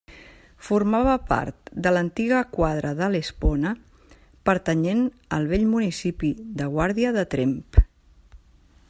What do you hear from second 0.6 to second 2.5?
Formava part de l'antiga